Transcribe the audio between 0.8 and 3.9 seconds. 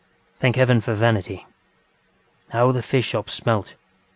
for vanity! How the fish shops smelt!